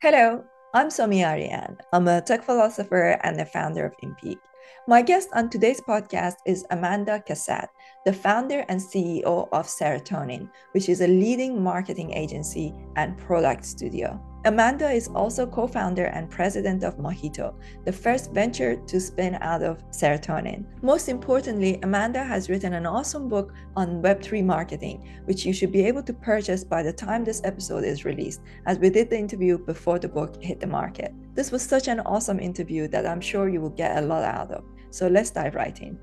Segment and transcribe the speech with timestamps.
[0.00, 0.44] Hello,
[0.74, 1.76] I'm Somi Arian.
[1.92, 4.38] I'm a tech philosopher and the founder of Impeak.
[4.86, 7.66] My guest on today's podcast is Amanda Cassatt,
[8.04, 14.20] the founder and CEO of Serotonin, which is a leading marketing agency and product studio.
[14.44, 19.62] Amanda is also co founder and president of Mojito, the first venture to spin out
[19.62, 20.64] of serotonin.
[20.80, 25.84] Most importantly, Amanda has written an awesome book on Web3 marketing, which you should be
[25.84, 29.58] able to purchase by the time this episode is released, as we did the interview
[29.58, 31.12] before the book hit the market.
[31.34, 34.52] This was such an awesome interview that I'm sure you will get a lot out
[34.52, 34.64] of.
[34.90, 35.98] So let's dive right in.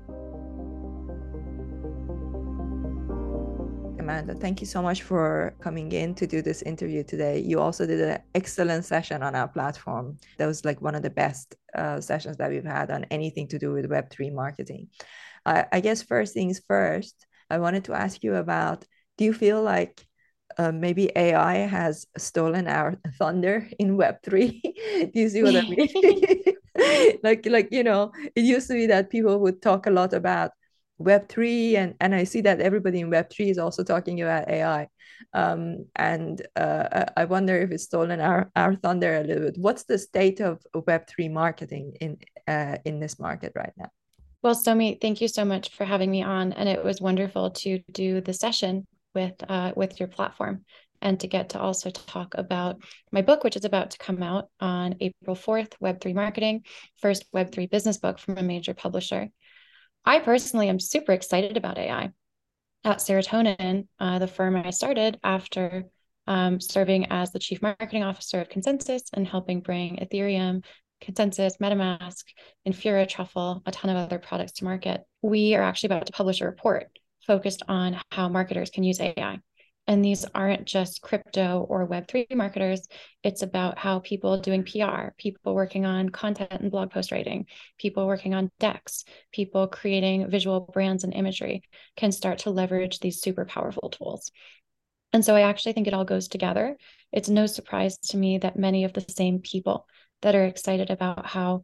[4.06, 4.34] Amanda.
[4.34, 7.40] Thank you so much for coming in to do this interview today.
[7.40, 10.16] You also did an excellent session on our platform.
[10.38, 13.58] That was like one of the best uh, sessions that we've had on anything to
[13.58, 14.90] do with Web3 marketing.
[15.44, 18.84] Uh, I guess first things first, I wanted to ask you about
[19.18, 20.06] do you feel like
[20.56, 24.62] uh, maybe AI has stolen our thunder in Web3?
[25.12, 27.18] do you see what I mean?
[27.24, 30.52] like, like, you know, it used to be that people would talk a lot about
[31.00, 34.88] web3 and and i see that everybody in web3 is also talking about ai
[35.32, 39.58] um, and uh, i wonder if it's stolen our, our thunder a little bit.
[39.58, 43.90] What's the state of web3 marketing in uh, in this market right now?
[44.42, 47.80] Well somi thank you so much for having me on and it was wonderful to
[47.92, 50.64] do the session with uh, with your platform
[51.02, 54.48] and to get to also talk about my book, which is about to come out
[54.60, 56.64] on April 4th, Web3 Marketing,
[57.00, 59.28] first Web3 business book from a major publisher.
[60.06, 62.12] I personally am super excited about AI.
[62.84, 65.86] At Serotonin, uh, the firm I started after
[66.28, 70.64] um, serving as the chief marketing officer of ConsenSys and helping bring Ethereum,
[71.02, 72.22] ConsenSys, MetaMask,
[72.66, 75.02] Infura, Truffle, a ton of other products to market.
[75.22, 76.88] We are actually about to publish a report
[77.26, 79.40] focused on how marketers can use AI.
[79.88, 82.88] And these aren't just crypto or Web3 marketers.
[83.22, 87.46] It's about how people doing PR, people working on content and blog post writing,
[87.78, 91.62] people working on decks, people creating visual brands and imagery
[91.96, 94.32] can start to leverage these super powerful tools.
[95.12, 96.76] And so I actually think it all goes together.
[97.12, 99.86] It's no surprise to me that many of the same people
[100.22, 101.62] that are excited about how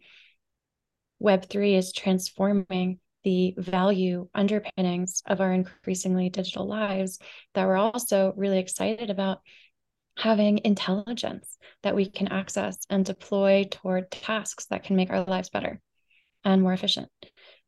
[1.20, 7.18] Web3 is transforming the value underpinnings of our increasingly digital lives
[7.54, 9.40] that we're also really excited about
[10.18, 15.50] having intelligence that we can access and deploy toward tasks that can make our lives
[15.50, 15.80] better
[16.44, 17.08] and more efficient.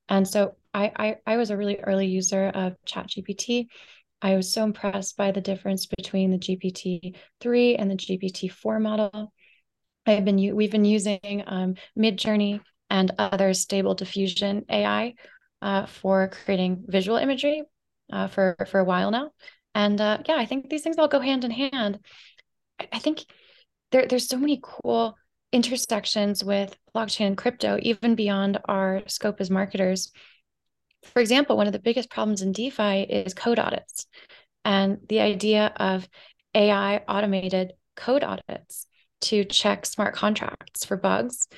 [0.09, 3.67] And so I, I, I was a really early user of ChatGPT.
[4.21, 9.33] I was so impressed by the difference between the GPT-3 and the GPT-4 model.
[10.07, 12.61] I've been we've been using um, Midjourney
[12.91, 15.15] and other stable diffusion AI
[15.65, 17.63] uh, for creating visual imagery
[18.13, 19.31] uh, for for a while now,
[19.75, 21.99] and uh, yeah, I think these things all go hand in hand.
[22.93, 23.25] I, think
[23.91, 25.17] there there's so many cool
[25.53, 30.13] intersections with blockchain and crypto, even beyond our scope as marketers.
[31.15, 34.07] For example, one of the biggest problems in DeFi is code audits,
[34.67, 36.07] and the idea of
[36.55, 38.87] AI automated code audits
[39.23, 41.49] to check smart contracts for bugs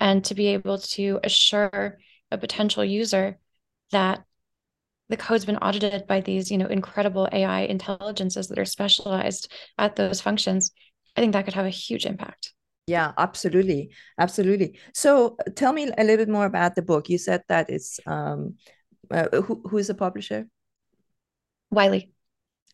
[0.00, 1.98] and to be able to assure
[2.32, 3.38] a potential user
[3.92, 4.24] that
[5.08, 9.96] the code's been audited by these you know incredible ai intelligences that are specialized at
[9.96, 10.72] those functions
[11.16, 12.52] i think that could have a huge impact.
[12.86, 13.90] Yeah absolutely.
[14.18, 14.78] Absolutely.
[14.92, 17.08] So tell me a little bit more about the book.
[17.08, 18.56] You said that it's um
[19.10, 20.46] uh, who, who's the publisher?
[21.70, 22.10] Wiley.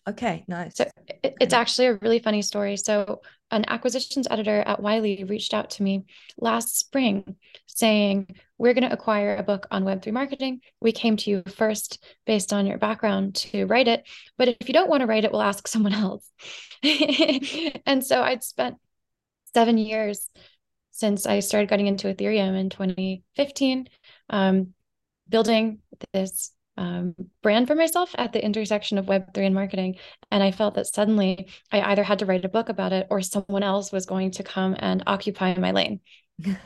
[0.09, 0.77] Okay, nice.
[0.77, 0.85] So
[1.23, 2.77] it, it's actually a really funny story.
[2.77, 3.21] So
[3.51, 6.07] an acquisitions editor at Wiley reached out to me
[6.39, 7.37] last spring
[7.67, 10.61] saying, We're going to acquire a book on Web3 marketing.
[10.81, 14.07] We came to you first based on your background to write it.
[14.37, 16.29] But if you don't want to write it, we'll ask someone else.
[17.87, 18.77] and so I'd spent
[19.55, 20.29] seven years
[20.91, 23.89] since I started getting into Ethereum in 2015,
[24.31, 24.75] um,
[25.29, 25.79] building
[26.13, 29.97] this um, brand for myself at the intersection of Web3 and marketing.
[30.31, 33.21] And I felt that suddenly I either had to write a book about it or
[33.21, 36.01] someone else was going to come and occupy my lane.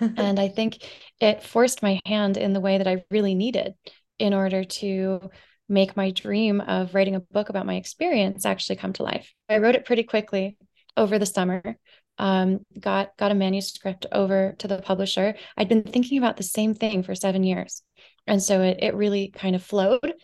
[0.00, 0.78] And I think
[1.20, 3.74] it forced my hand in the way that I really needed
[4.18, 5.30] in order to
[5.68, 9.32] make my dream of writing a book about my experience actually come to life.
[9.48, 10.56] I wrote it pretty quickly
[10.96, 11.76] over the summer.
[12.18, 15.34] Um, got got a manuscript over to the publisher.
[15.56, 17.82] I'd been thinking about the same thing for seven years
[18.26, 20.14] and so it, it really kind of flowed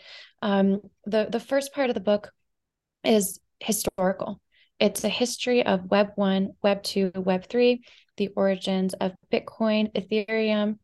[0.43, 2.33] um, the the first part of the book
[3.05, 4.41] is historical
[4.79, 7.83] it's a history of web 1 web 2 web 3
[8.19, 10.79] the origins of bitcoin ethereum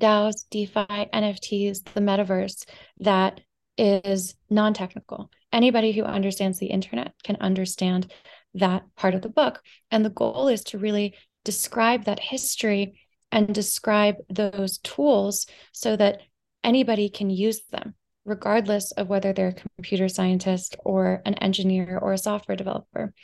[0.00, 2.64] daos defi nfts the metaverse
[3.00, 3.40] that
[3.80, 5.30] is non-technical.
[5.52, 8.12] Anybody who understands the internet can understand
[8.54, 9.62] that part of the book.
[9.90, 11.14] And the goal is to really
[11.44, 13.00] describe that history
[13.32, 16.20] and describe those tools so that
[16.62, 17.94] anybody can use them,
[18.26, 23.14] regardless of whether they're a computer scientist or an engineer or a software developer,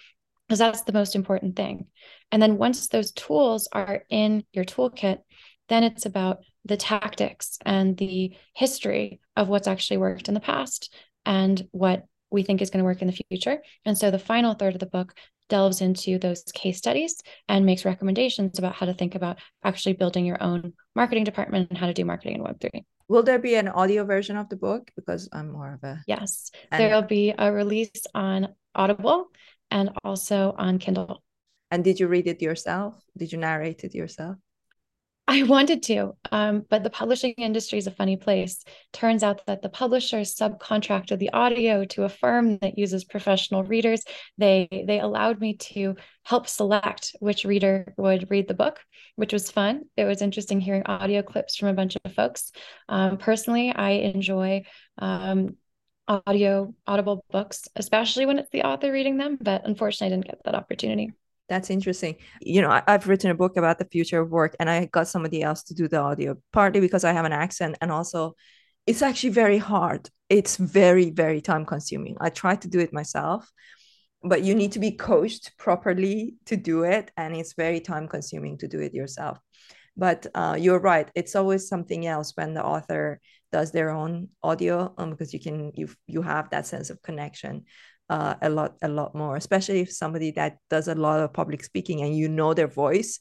[0.46, 1.87] because that's the most important thing.
[2.31, 5.19] And then once those tools are in your toolkit,
[5.69, 10.94] then it's about the tactics and the history of what's actually worked in the past
[11.25, 13.62] and what we think is going to work in the future.
[13.84, 15.14] And so the final third of the book
[15.48, 20.26] delves into those case studies and makes recommendations about how to think about actually building
[20.26, 22.84] your own marketing department and how to do marketing in Web3.
[23.08, 24.90] Will there be an audio version of the book?
[24.96, 26.02] Because I'm more of a.
[26.08, 29.28] Yes, there'll be a release on Audible
[29.70, 31.22] and also on Kindle.
[31.70, 32.94] And did you read it yourself?
[33.16, 34.36] Did you narrate it yourself?
[35.28, 38.62] I wanted to, um, but the publishing industry is a funny place.
[38.92, 44.04] Turns out that the publishers subcontracted the audio to a firm that uses professional readers.
[44.38, 48.78] They they allowed me to help select which reader would read the book,
[49.16, 49.86] which was fun.
[49.96, 52.52] It was interesting hearing audio clips from a bunch of folks.
[52.88, 54.62] Um, personally, I enjoy
[54.98, 55.56] um,
[56.08, 59.38] audio audible books, especially when it's the author reading them.
[59.40, 61.12] But unfortunately, I didn't get that opportunity.
[61.48, 62.16] That's interesting.
[62.40, 65.06] You know, I, have written a book about the future of work and I got
[65.06, 68.34] somebody else to do the audio, partly because I have an accent and also
[68.86, 70.08] it's actually very hard.
[70.28, 72.16] It's very, very time consuming.
[72.20, 73.50] I try to do it myself,
[74.22, 77.12] but you need to be coached properly to do it.
[77.16, 79.38] And it's very time consuming to do it yourself.
[79.96, 81.10] But uh, you're right.
[81.14, 83.20] It's always something else when the author
[83.52, 87.64] does their own audio um, because you can you you have that sense of connection
[88.08, 91.64] uh, a lot a lot more especially if somebody that does a lot of public
[91.64, 93.19] speaking and you know their voice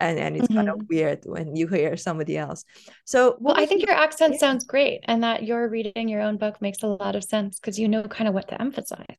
[0.00, 0.56] and, and it's mm-hmm.
[0.56, 0.94] kind of mm-hmm.
[0.94, 2.64] weird when you hear somebody else
[3.04, 4.38] so well i think your accent yeah.
[4.38, 7.78] sounds great and that you're reading your own book makes a lot of sense because
[7.78, 9.16] you know kind of what to emphasize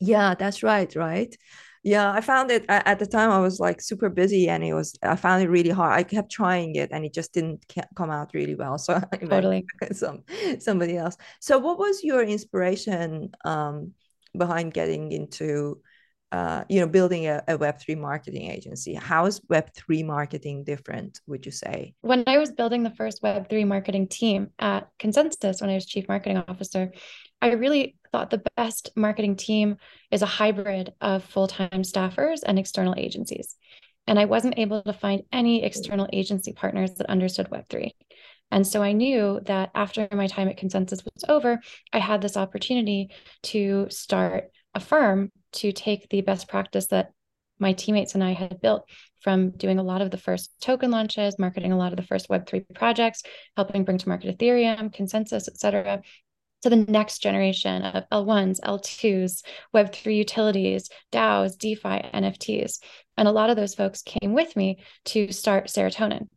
[0.00, 1.34] yeah that's right right
[1.84, 4.98] yeah i found it at the time i was like super busy and it was
[5.02, 5.92] i found it really hard.
[5.98, 7.64] I kept trying it and it just didn't
[7.94, 8.78] come out really well.
[8.84, 9.66] So totally.
[9.92, 10.22] some
[10.58, 11.16] somebody else.
[11.40, 13.92] So what was your inspiration um
[14.36, 15.80] behind getting into
[16.32, 18.94] uh, you know building a, a web3 marketing agency?
[18.94, 21.94] How is web3 marketing different would you say?
[22.00, 26.08] When i was building the first web3 marketing team at ConsenSys when i was chief
[26.08, 26.92] marketing officer
[27.44, 29.76] i really thought the best marketing team
[30.10, 33.56] is a hybrid of full-time staffers and external agencies.
[34.06, 37.90] And i wasn't able to find any external agency partners that understood web3
[38.50, 41.60] and so I knew that after my time at ConsenSys was over,
[41.92, 43.10] I had this opportunity
[43.44, 47.10] to start a firm to take the best practice that
[47.58, 48.88] my teammates and I had built
[49.22, 52.28] from doing a lot of the first token launches, marketing a lot of the first
[52.28, 53.22] Web3 projects,
[53.56, 56.02] helping bring to market Ethereum, ConsenSys, et cetera,
[56.64, 59.42] to the next generation of L1s, L2s,
[59.74, 62.80] Web3 utilities, DAOs, DeFi, NFTs.
[63.16, 66.28] And a lot of those folks came with me to start Serotonin.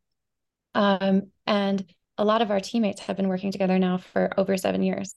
[0.75, 1.85] Um, and
[2.17, 5.13] a lot of our teammates have been working together now for over seven years.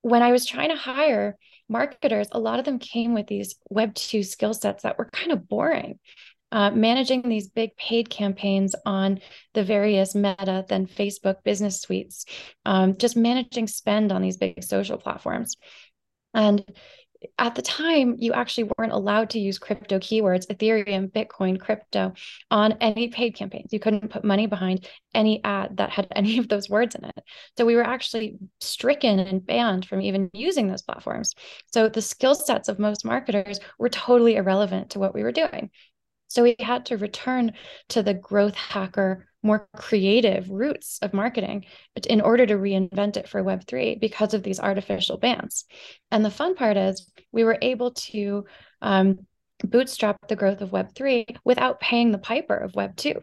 [0.00, 1.36] When I was trying to hire
[1.68, 5.32] marketers, a lot of them came with these Web 2 skill sets that were kind
[5.32, 5.98] of boring.
[6.52, 9.18] Uh, managing these big paid campaigns on
[9.54, 12.26] the various Meta, then Facebook business suites,
[12.66, 15.56] um, just managing spend on these big social platforms.
[16.34, 16.62] And
[17.38, 22.12] at the time, you actually weren't allowed to use crypto keywords, Ethereum, Bitcoin, crypto
[22.50, 23.72] on any paid campaigns.
[23.72, 27.24] You couldn't put money behind any ad that had any of those words in it.
[27.56, 31.34] So we were actually stricken and banned from even using those platforms.
[31.72, 35.70] So the skill sets of most marketers were totally irrelevant to what we were doing.
[36.32, 37.52] So we had to return
[37.90, 41.66] to the growth hacker more creative roots of marketing
[42.08, 45.64] in order to reinvent it for Web3 because of these artificial bans.
[46.10, 48.46] And the fun part is we were able to
[48.80, 49.26] um,
[49.62, 53.22] bootstrap the growth of Web3 without paying the piper of Web2.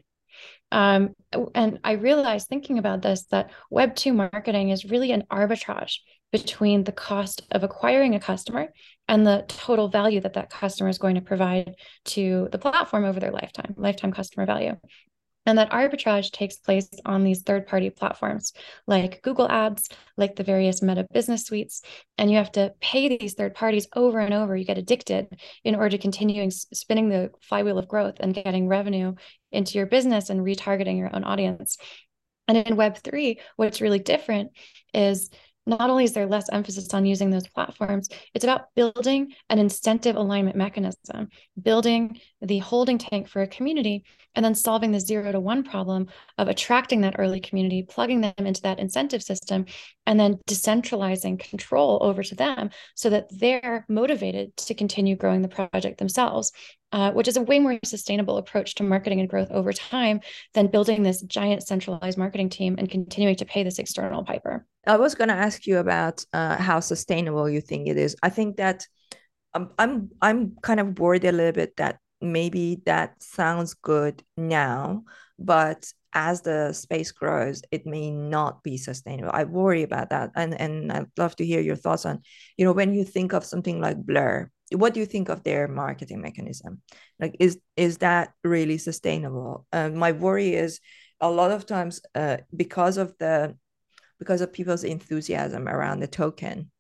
[0.72, 1.16] Um,
[1.56, 5.96] and I realized thinking about this that Web2 marketing is really an arbitrage
[6.32, 8.72] between the cost of acquiring a customer
[9.10, 11.76] and the total value that that customer is going to provide
[12.06, 14.78] to the platform over their lifetime, lifetime customer value.
[15.48, 18.54] And that arbitrage takes place on these third party platforms
[18.86, 21.82] like Google Ads, like the various Meta business suites.
[22.20, 24.56] And you have to pay these third parties over and over.
[24.56, 25.28] You get addicted
[25.64, 29.16] in order to continue spinning the flywheel of growth and getting revenue
[29.52, 31.80] into your business and retargeting your own audience.
[32.48, 34.52] And in Web3, what's really different
[34.94, 35.32] is
[35.70, 40.16] not only is there less emphasis on using those platforms, it's about building an incentive
[40.16, 41.30] alignment mechanism,
[41.62, 44.04] building the holding tank for a community,
[44.36, 46.08] and then solving the zero to one problem
[46.38, 49.66] of attracting that early community, plugging them into that incentive system,
[50.06, 55.48] and then decentralizing control over to them so that they're motivated to continue growing the
[55.48, 56.52] project themselves.
[56.92, 60.22] Uh, which is a way more sustainable approach to marketing and growth over time
[60.54, 64.66] than building this giant centralized marketing team and continuing to pay this external piper.
[64.88, 68.16] I was going to ask you about uh, how sustainable you think it is.
[68.24, 68.86] I think that
[69.54, 75.04] I'm, I'm I'm kind of worried a little bit that maybe that sounds good now,
[75.38, 79.32] but as the space grows, it may not be sustainable.
[79.34, 80.32] I worry about that.
[80.36, 82.22] And and I'd love to hear your thoughts on,
[82.58, 85.68] you know, when you think of something like Blur, what do you think of their
[85.68, 86.82] marketing mechanism?
[87.20, 89.66] Like, is is that really sustainable?
[89.72, 90.80] Uh, my worry is
[91.22, 93.56] a lot of times uh, because of the
[94.20, 96.72] because of people's enthusiasm around the token,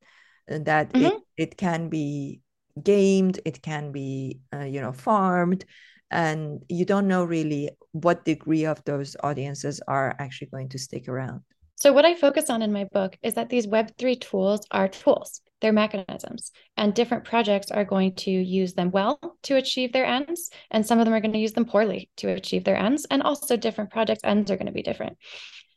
[0.51, 1.05] uh, that mm-hmm.
[1.05, 2.41] it, it can be
[2.81, 5.65] gamed, it can be uh, you know farmed,
[6.11, 11.07] and you don't know really what degree of those audiences are actually going to stick
[11.07, 11.41] around.
[11.81, 15.39] So, what I focus on in my book is that these Web3 tools are tools,
[15.61, 20.49] they're mechanisms, and different projects are going to use them well to achieve their ends,
[20.71, 23.23] and some of them are going to use them poorly to achieve their ends, and
[23.23, 25.17] also different projects' ends are going to be different.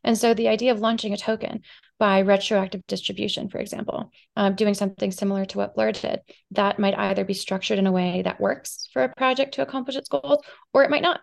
[0.02, 1.60] And so, the idea of launching a token
[2.00, 6.18] by retroactive distribution, for example, um, doing something similar to what Blur did,
[6.50, 9.94] that might either be structured in a way that works for a project to accomplish
[9.94, 10.44] its goals,
[10.74, 11.20] or it might not.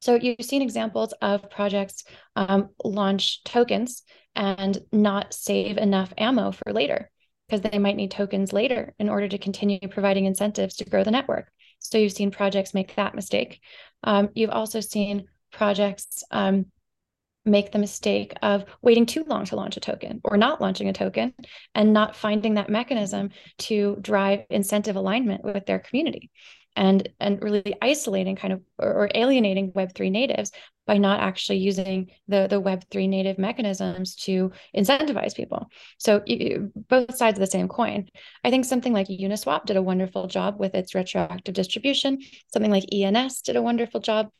[0.00, 2.04] So you've seen examples of projects
[2.36, 4.02] um, launch tokens
[4.36, 7.10] and not save enough ammo for later
[7.48, 11.10] because they might need tokens later in order to continue providing incentives to grow the
[11.10, 11.50] network.
[11.80, 13.60] So you've seen projects make that mistake.
[14.04, 16.66] Um, you've also seen projects um,
[17.44, 20.92] make the mistake of waiting too long to launch a token or not launching a
[20.92, 21.32] token
[21.74, 26.30] and not finding that mechanism to drive incentive alignment with their community
[26.78, 30.52] and and really isolating kind of or, or alienating web3 natives
[30.86, 35.66] by not actually using the the web3 native mechanisms to incentivize people
[35.98, 38.08] so you, both sides of the same coin
[38.44, 42.18] i think something like uniswap did a wonderful job with its retroactive distribution
[42.52, 44.30] something like ens did a wonderful job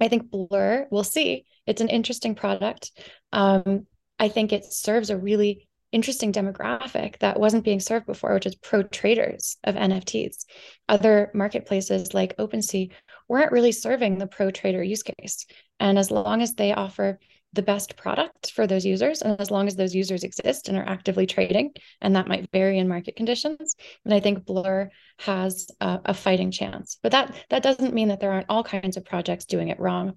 [0.00, 1.44] I think Blur, we'll see.
[1.64, 2.90] It's an interesting product.
[3.32, 3.86] Um,
[4.18, 8.56] I think it serves a really interesting demographic that wasn't being served before, which is
[8.56, 10.44] pro traders of NFTs.
[10.88, 12.90] Other marketplaces like OpenSea
[13.28, 15.46] weren't really serving the pro trader use case.
[15.78, 17.18] And as long as they offer
[17.54, 20.88] the best product for those users and as long as those users exist and are
[20.88, 21.70] actively trading
[22.00, 26.50] and that might vary in market conditions and i think blur has a, a fighting
[26.50, 29.78] chance but that that doesn't mean that there aren't all kinds of projects doing it
[29.78, 30.14] wrong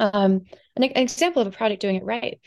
[0.00, 0.40] um,
[0.76, 2.40] an, an example of a project doing it right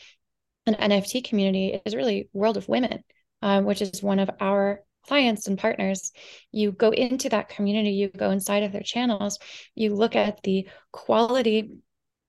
[0.68, 3.04] an nft community is really world of women
[3.42, 6.12] um, which is one of our clients and partners.
[6.52, 9.38] You go into that community you go inside of their channels
[9.76, 11.78] you look at the quality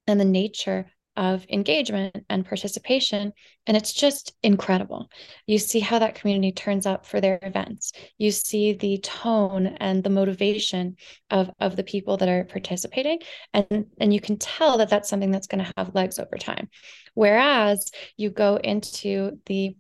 [0.07, 0.87] and the nature
[1.17, 3.33] of engagement and participation.
[3.67, 5.09] And it's just incredible.
[5.47, 7.93] You see how that community turns up for their events.
[8.19, 10.97] You see the tone and the motivation
[11.31, 13.21] of, of the people that are participating.
[13.55, 16.69] And, and you can tell that that's something that's going to have legs over time.
[17.15, 19.77] Whereas you go into the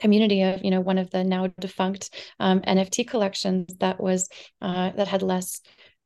[0.00, 4.28] community of you know one of the now defunct um, nft collections that was
[4.62, 5.60] uh, that had less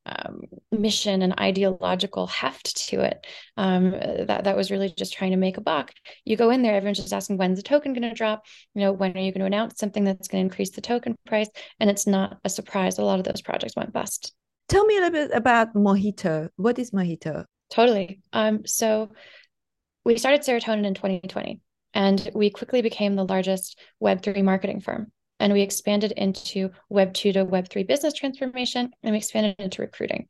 [0.06, 5.36] um, mission and ideological heft to it um, that that was really just trying to
[5.36, 5.92] make a buck.
[6.24, 8.44] You go in there everyone's just asking when's the token going to drop?
[8.74, 11.16] You know when are you going to announce something that's going to increase the token
[11.26, 11.48] price?
[11.78, 14.32] And it's not a surprise a lot of those projects went bust.
[14.68, 16.48] Tell me a little bit about mojito.
[16.56, 17.44] What is mojito?
[17.70, 18.20] Totally.
[18.32, 19.12] Um, so
[20.04, 21.60] we started serotonin in 2020
[21.94, 27.32] and we quickly became the largest web3 marketing firm and we expanded into Web 2
[27.32, 30.28] to Web 3 business transformation, and we expanded into recruiting.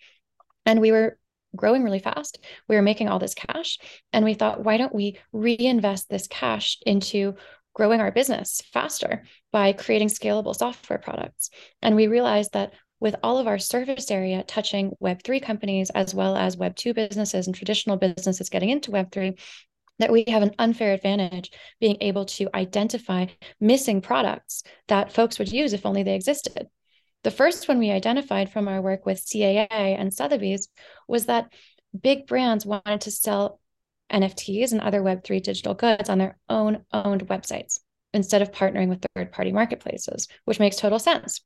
[0.64, 1.18] And we were
[1.54, 2.38] growing really fast.
[2.66, 3.78] We were making all this cash.
[4.14, 7.34] And we thought, why don't we reinvest this cash into
[7.74, 11.50] growing our business faster by creating scalable software products?
[11.82, 16.38] And we realized that with all of our service area touching Web3 companies as well
[16.38, 19.38] as Web2 businesses and traditional businesses getting into Web3,
[20.02, 23.26] that we have an unfair advantage being able to identify
[23.60, 26.66] missing products that folks would use if only they existed.
[27.22, 30.68] The first one we identified from our work with CAA and Sotheby's
[31.06, 31.52] was that
[31.98, 33.60] big brands wanted to sell
[34.12, 37.78] NFTs and other Web3 digital goods on their own owned websites
[38.12, 41.42] instead of partnering with third party marketplaces, which makes total sense.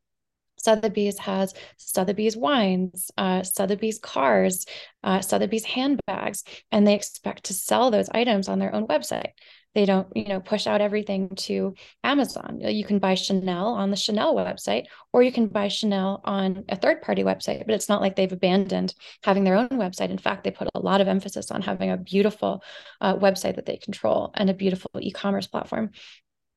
[0.58, 4.66] Sotheby's has Sotheby's wines, uh, Sotheby's cars,
[5.04, 9.30] uh, Sotheby's handbags, and they expect to sell those items on their own website.
[9.74, 12.60] They don't, you know, push out everything to Amazon.
[12.62, 16.76] You can buy Chanel on the Chanel website, or you can buy Chanel on a
[16.76, 17.66] third-party website.
[17.66, 20.08] But it's not like they've abandoned having their own website.
[20.08, 22.62] In fact, they put a lot of emphasis on having a beautiful
[23.02, 25.90] uh, website that they control and a beautiful e-commerce platform.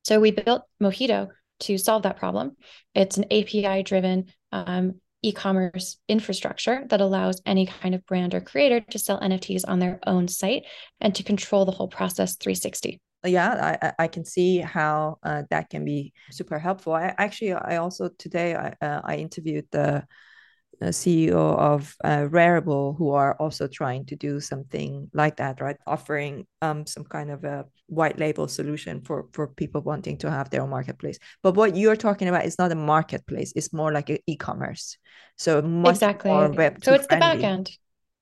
[0.04, 1.28] So we built Mojito
[1.60, 2.56] to solve that problem.
[2.94, 8.80] It's an API driven um, e-commerce infrastructure that allows any kind of brand or creator
[8.80, 10.64] to sell NFTs on their own site
[11.00, 15.68] and to control the whole process 360 yeah i i can see how uh, that
[15.68, 20.02] can be super helpful i actually i also today i uh, i interviewed the
[20.86, 25.76] CEO of uh, Rarible, who are also trying to do something like that, right?
[25.86, 30.50] Offering um, some kind of a white label solution for for people wanting to have
[30.50, 31.18] their own marketplace.
[31.42, 34.96] But what you're talking about is not a marketplace; it's more like an e-commerce.
[35.36, 36.30] So much exactly.
[36.30, 36.84] more web.
[36.84, 37.36] So it's friendly.
[37.36, 37.70] the back end.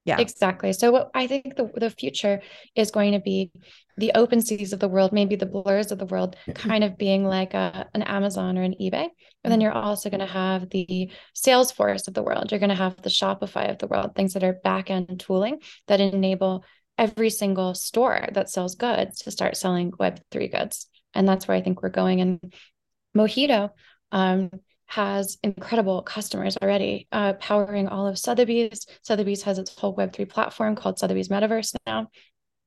[0.08, 0.20] Yeah.
[0.20, 0.72] Exactly.
[0.72, 2.40] So what I think the, the future
[2.74, 3.50] is going to be
[3.98, 7.52] the OpenSeas of the world, maybe the blurs of the world, kind of being like
[7.52, 9.08] a, an Amazon or an eBay.
[9.44, 9.60] And then mm-hmm.
[9.60, 12.50] you're also going to have the Salesforce of the world.
[12.50, 15.58] You're going to have the Shopify of the world, things that are back end tooling
[15.88, 16.64] that enable
[16.96, 20.86] every single store that sells goods to start selling Web3 goods.
[21.12, 22.22] And that's where I think we're going.
[22.22, 22.54] And
[23.14, 23.72] Mojito
[24.10, 24.48] um,
[24.88, 28.86] has incredible customers already, uh, powering all of Sotheby's.
[29.02, 32.08] Sotheby's has its whole Web3 platform called Sotheby's Metaverse now,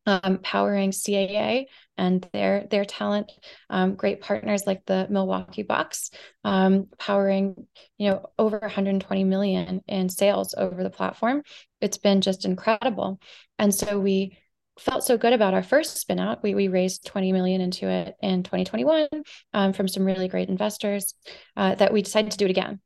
[0.05, 1.65] um, powering CAA
[1.97, 3.31] and their their talent.
[3.71, 6.11] Um, great partners like the Milwaukee Bucks,
[6.43, 11.41] um, powering you know over 120 million in sales over the platform.
[11.81, 13.19] It's been just incredible,
[13.57, 14.37] and so we
[14.81, 16.41] felt so good about our first spin out.
[16.43, 19.07] We, we raised 20 million into it in 2021
[19.53, 21.13] um, from some really great investors
[21.55, 22.79] uh, that we decided to do it again.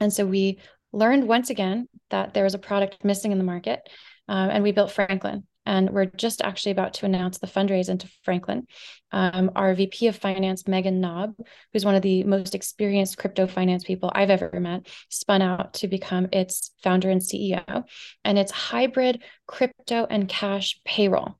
[0.00, 0.60] And so we
[0.92, 3.80] learned once again that there was a product missing in the market.
[4.28, 5.44] Um, and we built Franklin.
[5.66, 8.66] And we're just actually about to announce the fundraise into Franklin.
[9.12, 11.34] Um, our VP of Finance, Megan Knab,
[11.72, 15.88] who's one of the most experienced crypto finance people I've ever met, spun out to
[15.88, 17.84] become its founder and CEO.
[18.24, 21.38] And it's hybrid crypto and cash payroll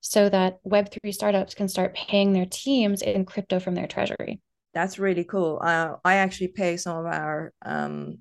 [0.00, 4.40] so that Web3 startups can start paying their teams in crypto from their treasury.
[4.74, 5.60] That's really cool.
[5.62, 8.18] Uh, I actually pay some of our um,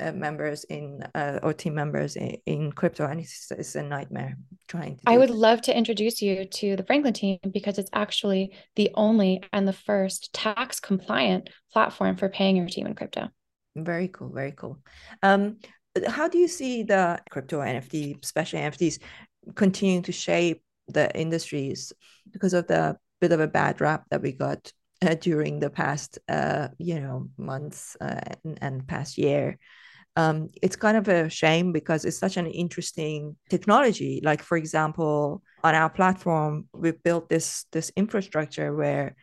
[0.00, 4.36] uh, members in uh, or team members in, in crypto and it's, it's, a nightmare
[4.66, 8.52] trying to i would love to introduce you to the franklin team because it's actually
[8.76, 13.28] the only and the first tax compliant platform for paying your team in crypto.
[13.76, 14.78] Very cool very cool.
[15.22, 15.58] Um,
[16.06, 19.00] how do you see the crypto nft especially nfts
[19.54, 21.92] continuing to shape the industries
[22.30, 26.18] because of the bit of a bad rap that we got uh, during the past
[26.28, 29.58] uh, you know months uh, and, and past year
[30.18, 34.20] um, it's kind of a shame because it's such an interesting technology.
[34.20, 39.14] Like for example, on our platform, we've built this this infrastructure where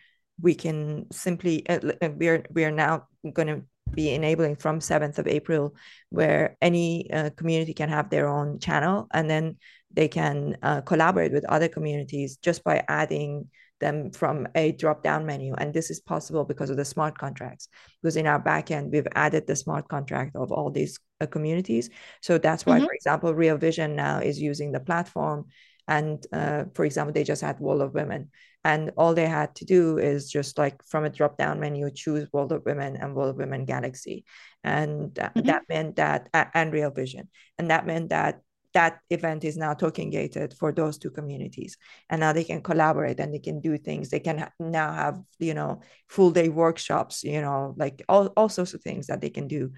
[0.42, 5.20] we can simply uh, uh we're we are now going to be enabling from 7th
[5.20, 5.76] of April,
[6.12, 9.58] where any uh, community can have their own channel and then
[9.92, 13.50] they can uh, collaborate with other communities just by adding
[13.80, 15.54] them from a drop down menu.
[15.58, 17.68] And this is possible because of the smart contracts.
[18.02, 21.90] Because in our backend, we've added the smart contract of all these uh, communities.
[22.22, 22.86] So that's why, mm-hmm.
[22.86, 25.46] for example, Real Vision now is using the platform.
[25.88, 28.32] And uh, for example, they just had World of Women.
[28.64, 32.28] And all they had to do is just like from a drop down menu, choose
[32.34, 34.26] World of Women and World of Women Galaxy.
[34.64, 35.42] And mm-hmm.
[35.42, 37.30] that meant that, and Real Vision.
[37.60, 38.42] And that meant that
[38.76, 41.78] that event is now token gated for those two communities.
[42.10, 44.10] And now they can collaborate and they can do things.
[44.10, 48.50] They can ha- now have you know full day workshops you know like all, all
[48.50, 49.72] sorts of things that they can do.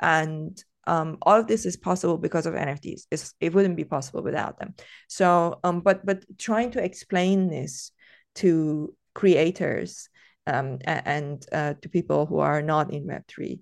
[0.00, 0.56] And
[0.86, 4.58] um, all of this is possible because of nfts it's, it wouldn't be possible without
[4.60, 4.74] them.
[5.08, 7.90] So um, but but trying to explain this
[8.36, 10.08] to creators
[10.46, 13.60] um, and uh, to people who are not in web3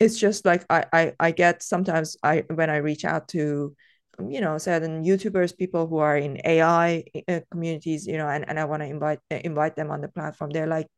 [0.00, 3.76] it's just like I, I I get sometimes I when I reach out to
[4.18, 8.58] you know certain YouTubers, people who are in AI uh, communities, you know, and, and
[8.58, 10.50] I want to invite uh, invite them on the platform.
[10.50, 10.88] They're like,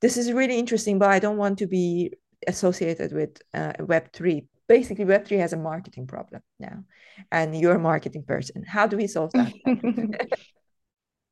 [0.00, 2.12] this is really interesting, but I don't want to be
[2.46, 4.48] associated with uh, Web three.
[4.66, 6.84] Basically, Web three has a marketing problem now,
[7.30, 8.64] and you're a marketing person.
[8.66, 9.52] How do we solve that?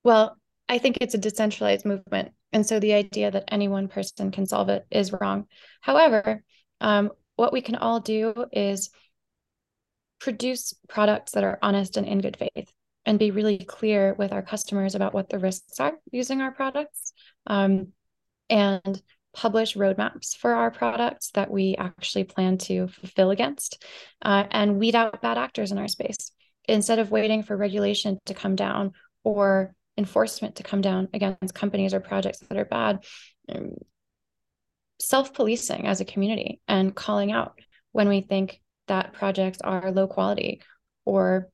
[0.04, 0.36] well,
[0.72, 2.32] I think it's a decentralized movement.
[2.50, 5.44] And so the idea that any one person can solve it is wrong.
[5.82, 6.42] However,
[6.80, 8.88] um, what we can all do is
[10.18, 12.72] produce products that are honest and in good faith
[13.04, 17.12] and be really clear with our customers about what the risks are using our products
[17.46, 17.88] um,
[18.48, 19.02] and
[19.34, 23.84] publish roadmaps for our products that we actually plan to fulfill against
[24.22, 26.30] uh, and weed out bad actors in our space
[26.66, 31.94] instead of waiting for regulation to come down or enforcement to come down against companies
[31.94, 33.04] or projects that are bad
[33.48, 33.74] um,
[35.00, 37.58] self-policing as a community and calling out
[37.92, 40.62] when we think that projects are low quality
[41.04, 41.48] or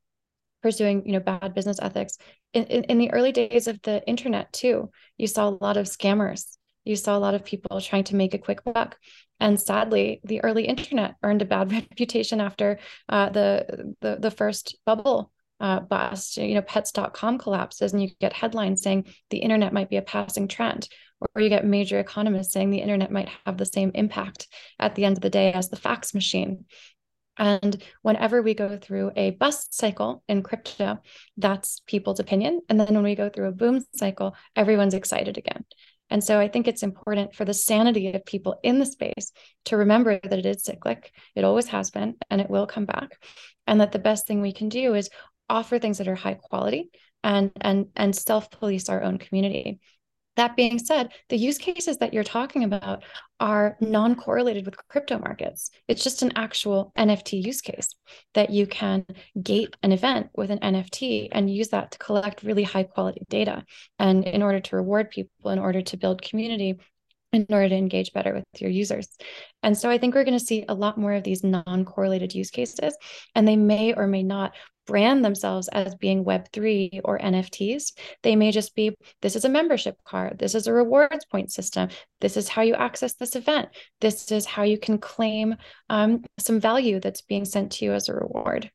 [0.63, 2.19] pursuing you know bad business ethics.
[2.53, 5.87] In, in, in the early days of the internet too you saw a lot of
[5.87, 6.57] scammers.
[6.85, 8.97] You saw a lot of people trying to make a quick buck.
[9.41, 14.77] And sadly, the early internet earned a bad reputation after uh, the, the the first
[14.87, 16.37] bubble uh, bust.
[16.37, 20.49] You know, Pets.com collapses, and you get headlines saying the internet might be a passing
[20.49, 20.89] trend,
[21.35, 25.05] or you get major economists saying the internet might have the same impact at the
[25.05, 26.65] end of the day as the fax machine.
[27.39, 30.99] And whenever we go through a bust cycle in crypto,
[31.37, 32.63] that's people's opinion.
[32.69, 35.65] And then when we go through a boom cycle, everyone's excited again.
[36.11, 39.31] And so I think it's important for the sanity of people in the space
[39.67, 43.21] to remember that it is cyclic, it always has been, and it will come back.
[43.67, 45.11] And that the best thing we can do is
[45.49, 46.91] offer things that are high quality
[47.25, 49.81] and and and self-police our own community.
[50.37, 53.03] That being said, the use cases that you're talking about
[53.41, 55.73] are non correlated with crypto markets.
[55.89, 57.89] It's just an actual NFT use case
[58.35, 59.05] that you can
[59.43, 63.65] gate an event with an NFT and use that to collect really high quality data.
[63.99, 66.79] And in order to reward people, in order to build community,
[67.33, 69.09] in order to engage better with your users.
[69.63, 72.35] And so I think we're going to see a lot more of these non correlated
[72.35, 72.97] use cases,
[73.35, 74.53] and they may or may not
[74.89, 77.93] brand themselves as being Web3 or NFTs.
[78.23, 81.91] They may just be this is a membership card, this is a rewards point system,
[82.21, 83.69] this is how you access this event,
[84.01, 85.57] this is how you can claim
[85.91, 88.71] um, some value that's being sent to you as a reward.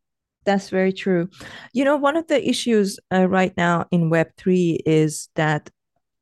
[0.45, 1.29] That's very true.
[1.73, 5.69] You know, one of the issues uh, right now in Web3 is that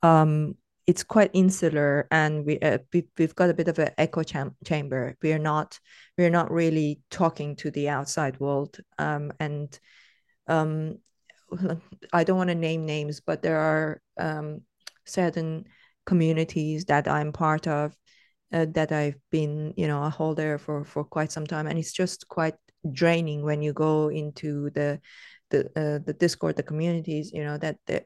[0.04, 0.56] um,
[0.92, 4.58] it's quite insular and we, uh, we have got a bit of an echo cham-
[4.66, 5.16] chamber.
[5.24, 5.80] We're not
[6.18, 9.80] we're not really talking to the outside world um, and
[10.48, 10.98] um,
[12.14, 14.62] i don't want to name names but there are um,
[15.06, 15.66] certain
[16.06, 17.96] communities that i'm part of
[18.52, 21.94] uh, that i've been you know a holder for for quite some time and it's
[21.94, 22.56] just quite
[22.92, 25.00] draining when you go into the
[25.52, 28.04] the uh, the discord the communities you know that the,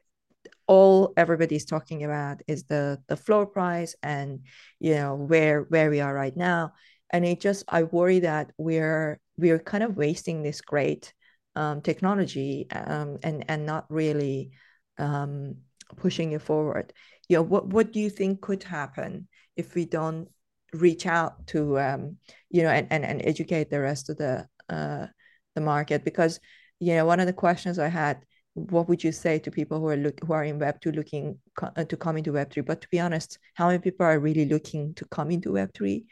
[0.66, 4.40] all everybody's talking about is the the floor price and
[4.80, 6.72] you know where where we are right now.
[7.10, 11.12] And it just i worry that we're we're kind of wasting this great
[11.54, 14.50] um, technology um, and and not really
[14.98, 15.56] um,
[15.96, 16.92] pushing it forward.
[17.28, 20.28] You know what what do you think could happen if we don't
[20.72, 22.18] reach out to um,
[22.50, 25.06] you know and, and and educate the rest of the uh,
[25.54, 26.04] the market?
[26.04, 26.40] Because
[26.80, 28.24] you know one of the questions i had
[28.56, 31.38] what would you say to people who are look who are in web 2 looking
[31.62, 34.46] uh, to come into web 3 but to be honest how many people are really
[34.46, 36.04] looking to come into web 3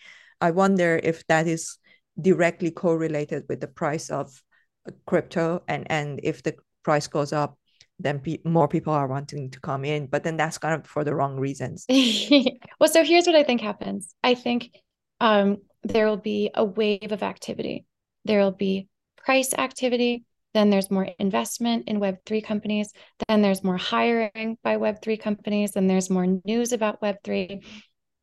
[0.43, 1.79] i wonder if that is
[2.21, 4.43] directly correlated with the price of
[4.87, 7.59] uh, crypto and and if the price goes up
[7.99, 10.07] then pe- more people are wanting to come in.
[10.07, 11.87] But then that's kind of for the wrong reasons.
[12.81, 14.15] Well so here's what i think happens.
[14.23, 14.71] I think
[15.21, 17.87] um, there will be a wave of activity.
[18.25, 20.25] There will be price activity
[20.55, 22.91] then there's more investment in Web3 companies.
[23.29, 25.73] Then there's more hiring by Web3 companies.
[25.73, 27.63] Then there's more news about Web3.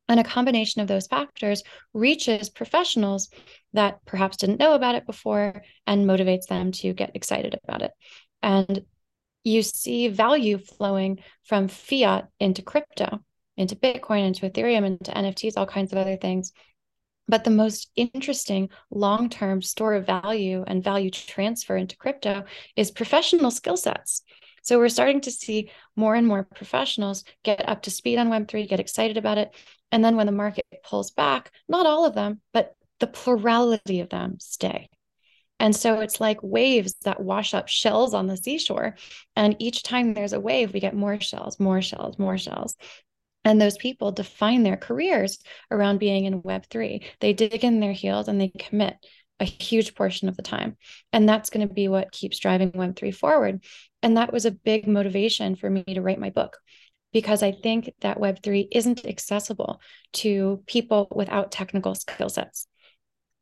[0.08, 1.64] And a combination of those factors
[1.94, 3.30] reaches professionals
[3.74, 7.92] that perhaps didn't know about it before and motivates them to get excited about it.
[8.42, 8.82] And
[9.44, 13.20] you see value flowing from fiat into crypto,
[13.58, 16.52] into Bitcoin, into Ethereum, into NFTs, all kinds of other things.
[17.32, 22.44] But the most interesting long term store of value and value transfer into crypto
[22.76, 24.22] is professional skill sets.
[24.64, 28.68] So we're starting to see more and more professionals get up to speed on Web3,
[28.68, 29.56] get excited about it.
[29.94, 34.10] And then when the market pulls back, not all of them, but the plurality of
[34.10, 34.90] them stay.
[35.58, 38.98] And so it's like waves that wash up shells on the seashore.
[39.38, 42.76] And each time there's a wave, we get more shells, more shells, more shells.
[43.44, 45.40] And those people define their careers
[45.72, 47.04] around being in Web3.
[47.20, 48.96] They dig in their heels and they commit
[49.40, 50.78] a huge portion of the time.
[51.12, 53.64] And that's going to be what keeps driving Web3 forward.
[54.04, 56.58] And that was a big motivation for me to write my book
[57.12, 59.82] because I think that Web3 isn't accessible
[60.14, 62.68] to people without technical skill sets.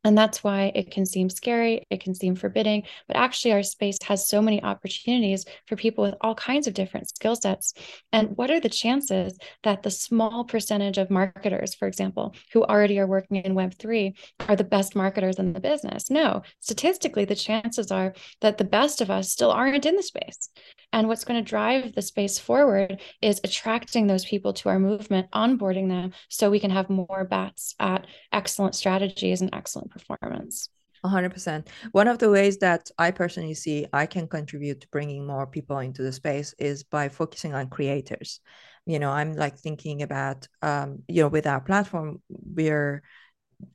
[0.02, 3.98] And that's why it can seem scary, it can seem forbidding, but actually, our space
[4.04, 7.74] has so many opportunities for people with all kinds of different skill sets.
[8.12, 12.98] And what are the chances that the small percentage of marketers, for example, who already
[12.98, 14.14] are working in Web3
[14.48, 16.10] are the best marketers in the business?
[16.10, 20.48] No, statistically, the chances are that the best of us still aren't in the space.
[20.92, 25.30] And what's going to drive the space forward is attracting those people to our movement,
[25.30, 30.70] onboarding them so we can have more bats at excellent strategies and excellent performance.
[31.02, 31.68] 100%.
[31.92, 35.78] One of the ways that I personally see I can contribute to bringing more people
[35.78, 38.40] into the space is by focusing on creators.
[38.86, 43.02] You know, I'm like thinking about, um, you know, with our platform, we're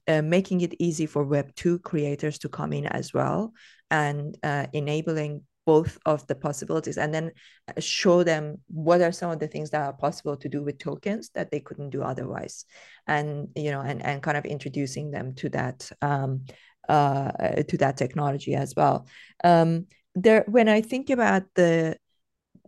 [0.07, 3.53] uh, making it easy for Web2 creators to come in as well
[3.89, 7.31] and uh, enabling both of the possibilities and then
[7.79, 11.29] show them what are some of the things that are possible to do with tokens
[11.35, 12.65] that they couldn't do otherwise.
[13.07, 16.45] And you know and, and kind of introducing them to that um,
[16.89, 17.31] uh,
[17.67, 19.07] to that technology as well.
[19.43, 21.97] Um, there when i think about the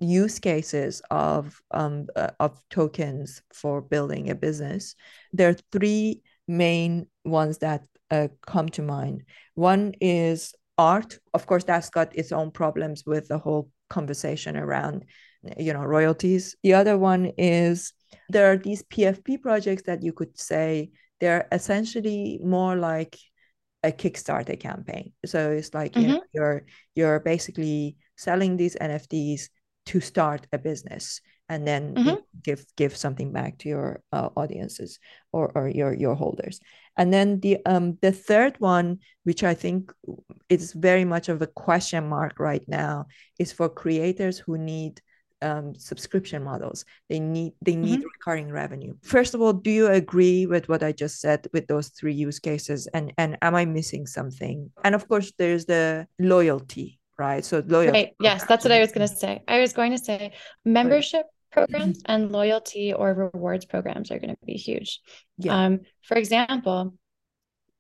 [0.01, 4.95] use cases of um, uh, of tokens for building a business
[5.31, 9.23] there are three main ones that uh, come to mind.
[9.55, 15.05] One is art of course that's got its own problems with the whole conversation around
[15.57, 16.55] you know royalties.
[16.63, 17.93] The other one is
[18.29, 23.17] there are these pfp projects that you could say they're essentially more like
[23.83, 25.13] a kickstarter campaign.
[25.25, 26.01] So it's like mm-hmm.
[26.01, 29.49] you know, you're you're basically selling these nfts
[29.87, 32.15] to start a business and then mm-hmm.
[32.43, 34.99] give give something back to your uh, audiences
[35.31, 36.59] or, or your your holders.
[36.97, 39.93] And then the um the third one which i think
[40.49, 43.07] is very much of a question mark right now
[43.39, 45.01] is for creators who need
[45.41, 46.83] um, subscription models.
[47.09, 48.07] They need they need mm-hmm.
[48.17, 48.95] recurring revenue.
[49.03, 52.39] First of all do you agree with what i just said with those three use
[52.39, 52.87] cases?
[52.87, 54.71] And and am i missing something?
[54.83, 57.43] And of course there's the loyalty right?
[57.43, 58.15] So loyalty right.
[58.19, 59.43] Yes that's what i was going to say.
[59.47, 60.33] I was going to say
[60.65, 64.99] membership programs and loyalty or rewards programs are going to be huge.
[65.37, 65.65] Yeah.
[65.65, 66.93] Um, for example,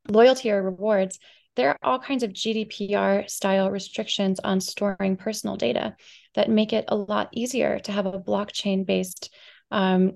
[0.07, 1.19] loyalty or rewards,
[1.55, 5.95] there are all kinds of GDPR style restrictions on storing personal data
[6.35, 9.33] that make it a lot easier to have a blockchain based
[9.71, 10.15] um,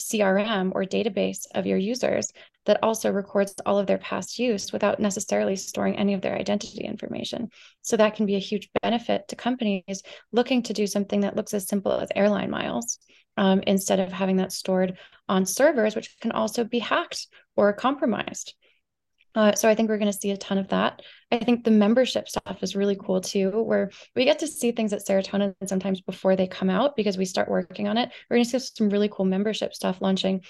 [0.00, 2.32] CRM or database of your users
[2.66, 6.84] that also records all of their past use without necessarily storing any of their identity
[6.84, 7.50] information.
[7.82, 11.54] So that can be a huge benefit to companies looking to do something that looks
[11.54, 12.98] as simple as airline miles
[13.36, 14.98] um, instead of having that stored
[15.28, 18.54] on servers, which can also be hacked or compromised.
[19.34, 21.02] Uh, so I think we're going to see a ton of that.
[21.32, 24.92] I think the membership stuff is really cool too, where we get to see things
[24.92, 28.10] at Serotonin sometimes before they come out because we start working on it.
[28.30, 30.42] We're going to see some really cool membership stuff launching.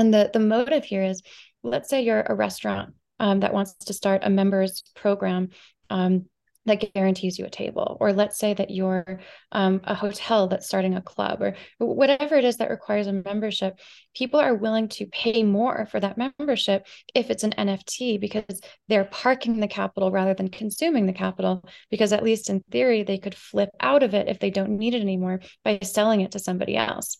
[0.00, 1.20] And the the motive here is,
[1.62, 5.50] let's say you're a restaurant um, that wants to start a members program.
[5.90, 6.24] Um,
[6.66, 10.94] that guarantees you a table or let's say that you're um, a hotel that's starting
[10.94, 13.78] a club or whatever it is that requires a membership
[14.14, 19.06] people are willing to pay more for that membership if it's an nft because they're
[19.06, 23.34] parking the capital rather than consuming the capital because at least in theory they could
[23.34, 26.76] flip out of it if they don't need it anymore by selling it to somebody
[26.76, 27.16] else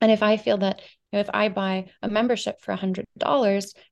[0.00, 0.80] and if I feel that
[1.12, 3.04] if I buy a membership for $100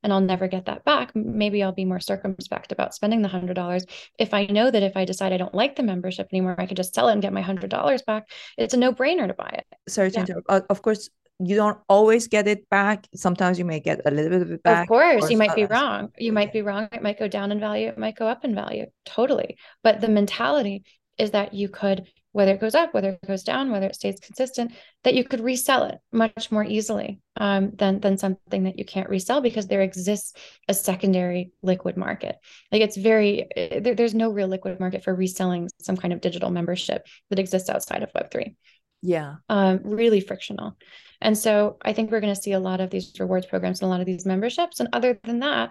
[0.03, 3.85] and I'll never get that back, maybe I'll be more circumspect about spending the $100.
[4.19, 6.77] If I know that if I decide I don't like the membership anymore, I could
[6.77, 9.67] just sell it and get my $100 back, it's a no brainer to buy it.
[9.89, 10.21] Sorry to yeah.
[10.23, 10.47] interrupt.
[10.51, 13.07] Uh, of course, you don't always get it back.
[13.15, 14.83] Sometimes you may get a little bit of it back.
[14.83, 16.11] Of course, you might be wrong.
[16.19, 16.89] You might be wrong.
[16.93, 17.89] It might go down in value.
[17.89, 18.87] It might go up in value.
[19.05, 19.59] Totally.
[19.83, 20.85] But the mentality
[21.19, 24.21] is that you could whether it goes up, whether it goes down, whether it stays
[24.21, 24.71] consistent,
[25.05, 29.09] that you could resell it much more easily um, than than something that you can't
[29.09, 30.35] resell because there exists
[30.69, 32.37] a secondary liquid market.
[32.71, 36.21] Like it's very eh, there, there's no real liquid market for reselling some kind of
[36.21, 38.55] digital membership that exists outside of Web three.
[39.01, 40.77] Yeah, um, really frictional.
[41.23, 43.87] And so I think we're going to see a lot of these rewards programs and
[43.87, 44.81] a lot of these memberships.
[44.81, 45.71] And other than that,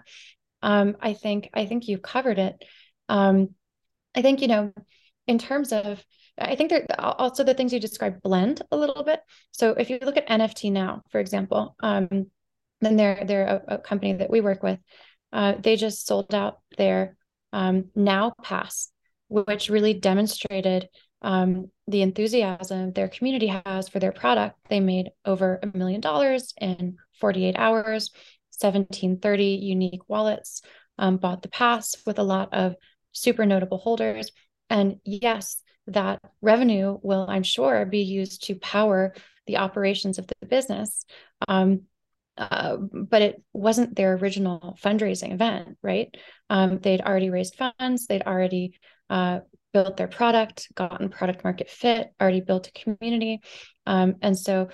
[0.63, 2.55] um, I think I think you covered it.
[3.07, 3.49] Um,
[4.15, 4.73] I think you know
[5.27, 6.03] in terms of
[6.37, 9.21] I think there also the things you described blend a little bit.
[9.51, 12.27] So if you look at NFT now, for example, um,
[12.81, 14.79] then they're they're a, a, company that we work with.
[15.31, 17.15] Uh, they just sold out their
[17.53, 18.91] um, Now Pass,
[19.29, 20.89] which really demonstrated
[21.21, 24.57] um, the enthusiasm their community has for their product.
[24.69, 28.11] They made over a million dollars in 48 hours,
[28.59, 30.61] 1730 unique wallets,
[30.97, 32.75] um, bought the pass with a lot of
[33.11, 34.31] super notable holders.
[34.69, 39.13] And yes, that revenue will, I'm sure, be used to power
[39.47, 41.05] the operations of the business.
[41.47, 41.81] Um,
[42.37, 46.13] uh, but it wasn't their original fundraising event, right?
[46.49, 48.77] Um, they'd already raised funds, they'd already
[49.09, 49.39] uh,
[49.71, 53.39] built their product, gotten product market fit, already built a community.
[53.85, 54.69] Um, and so,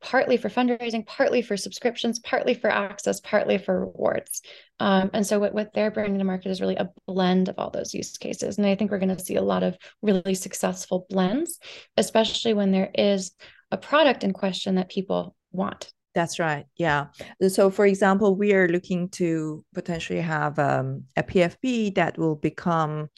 [0.00, 4.42] partly for fundraising, partly for subscriptions, partly for access, partly for rewards.
[4.78, 7.70] Um, and so, what, what they're bringing to market is really a blend of all
[7.70, 8.58] those use cases.
[8.58, 11.58] And I think we're going to see a lot of really successful blends,
[11.96, 13.32] especially when there is
[13.70, 15.92] a product in question that people want.
[16.14, 16.66] That's right.
[16.76, 17.06] Yeah.
[17.48, 23.08] So, for example, we are looking to potentially have um, a PFP that will become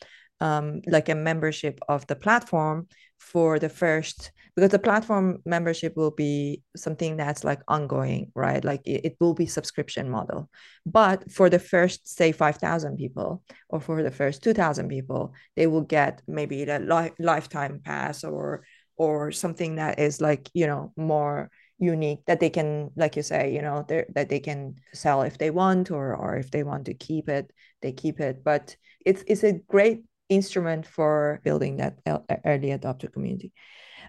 [0.41, 6.11] um, like a membership of the platform for the first because the platform membership will
[6.11, 8.65] be something that's like ongoing right?
[8.65, 10.51] Like it, it will be subscription model.
[10.85, 15.83] But for the first say 5000 people or for the first 2000 people they will
[15.83, 18.65] get maybe the li- lifetime pass or
[18.97, 23.53] or something that is like you know more unique that they can like you say
[23.53, 26.95] you know that they can sell if they want or or if they want to
[26.95, 27.51] keep it
[27.83, 28.43] they keep it.
[28.45, 33.53] But it's it's a great instrument for building that uh, early adopter community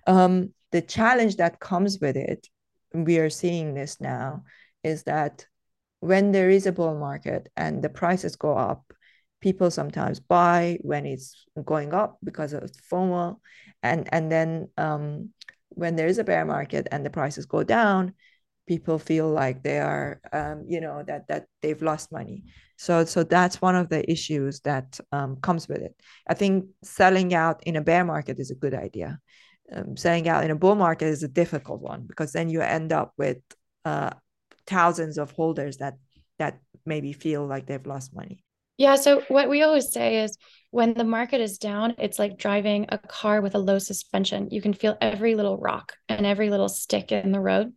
[0.08, 2.48] um, the challenge that comes with it
[2.94, 4.44] we are seeing this now
[4.84, 5.46] is that
[6.00, 8.94] when there is a bull market and the prices go up
[9.44, 13.36] people sometimes buy when it's going up because of FOMO,
[13.84, 15.30] and and then um,
[15.70, 18.14] when there is a bear market and the prices go down,
[18.68, 22.46] people feel like they are, um, you know, that that they've lost money.
[22.78, 25.94] So so that's one of the issues that um, comes with it.
[26.26, 29.20] I think selling out in a bear market is a good idea.
[29.74, 32.92] Um, selling out in a bull market is a difficult one because then you end
[32.92, 33.38] up with
[33.86, 34.12] uh,
[34.68, 35.96] thousands of holders that
[36.40, 38.44] that maybe feel like they've lost money.
[38.78, 38.96] Yeah.
[38.96, 40.36] So what we always say is
[40.72, 44.50] when the market is down, it's like driving a car with a low suspension.
[44.50, 47.74] You can feel every little rock and every little stick in the road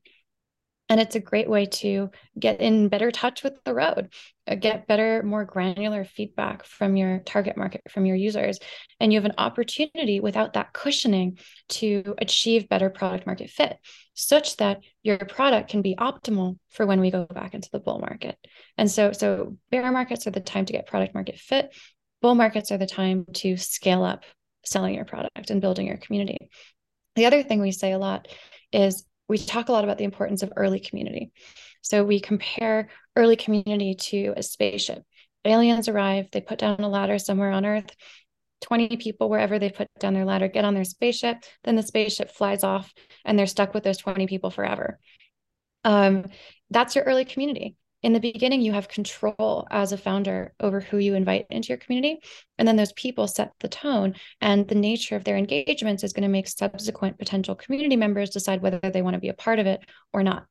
[0.88, 4.09] and it's a great way to get in better touch with the road
[4.49, 8.59] uh, get better more granular feedback from your target market from your users.
[9.01, 11.38] And you have an opportunity without that cushioning
[11.70, 13.77] to achieve better product market fit
[14.14, 17.99] such that your product can be optimal for when we go back into the bull
[17.99, 18.37] market.
[18.79, 21.75] And so so bear markets are the time to get product market fit.
[22.22, 24.22] Bull markets are the time to scale up
[24.64, 26.49] selling your product and building your community.
[27.16, 28.29] The other thing we say a lot
[28.72, 31.32] is we talk a lot about the importance of early community.
[31.82, 35.02] So we compare early community to a spaceship.
[35.44, 37.90] Aliens arrive, they put down a ladder somewhere on Earth.
[38.62, 41.44] 20 people, wherever they put down their ladder, get on their spaceship.
[41.64, 42.92] Then the spaceship flies off
[43.24, 44.98] and they're stuck with those 20 people forever.
[45.84, 46.24] Um,
[46.70, 50.98] that's your early community in the beginning you have control as a founder over who
[50.98, 52.18] you invite into your community.
[52.59, 56.22] And then those people set the tone and the nature of their engagements is going
[56.22, 59.66] to make subsequent potential community members decide whether they want to be a part of
[59.66, 59.80] it
[60.12, 60.46] or not.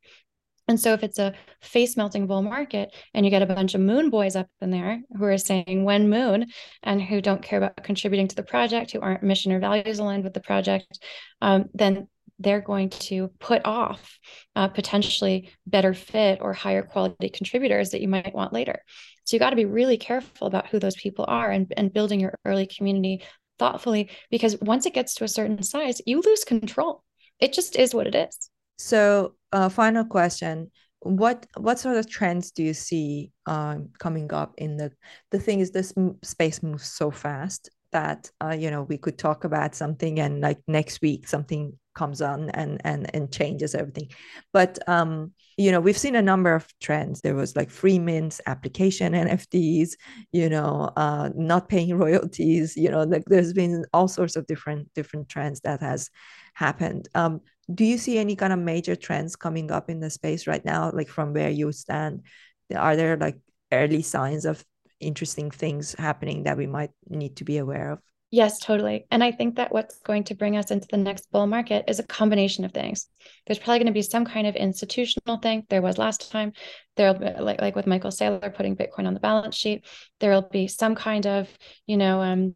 [0.68, 3.82] And so if it's a face melting bull market and you get a bunch of
[3.82, 6.48] moon boys up in there who are saying when moon?
[6.82, 10.24] and who don't care about contributing to the project, who aren't mission or values aligned
[10.24, 11.00] with the project,
[11.42, 12.08] um, then
[12.40, 14.20] they're going to put off
[14.56, 18.82] uh, potentially better fit or higher quality contributors that you might want later.
[19.24, 22.20] So you got to be really careful about who those people are and, and building
[22.20, 23.24] your early community
[23.58, 27.04] thoughtfully because once it gets to a certain size, you lose control.
[27.40, 28.50] It just is what it is.
[28.78, 34.54] So, uh, final question: what what sort of trends do you see um, coming up
[34.58, 34.92] in the
[35.32, 35.94] the thing is this
[36.24, 40.60] space moves so fast that uh, you know we could talk about something and like
[40.68, 44.10] next week something comes on and and and changes everything.
[44.54, 47.22] But um you know we've seen a number of trends.
[47.22, 49.92] There was like free mints application nfts
[50.32, 54.94] you know uh not paying royalties you know like there's been all sorts of different
[54.94, 56.10] different trends that has
[56.54, 57.08] happened.
[57.16, 57.42] Um
[57.74, 60.92] do you see any kind of major trends coming up in the space right now
[60.94, 62.22] like from where you stand?
[62.76, 63.38] Are there like
[63.72, 64.64] early signs of
[65.00, 68.00] interesting things happening that we might need to be aware of
[68.32, 69.06] Yes, totally.
[69.12, 72.00] And I think that what's going to bring us into the next bull market is
[72.00, 73.08] a combination of things.
[73.46, 75.64] There's probably going to be some kind of institutional thing.
[75.70, 76.52] There was last time.
[76.98, 79.86] There'll be like, like with Michael Saylor putting Bitcoin on the balance sheet.
[80.20, 81.48] There'll be some kind of,
[81.86, 82.56] you know, um,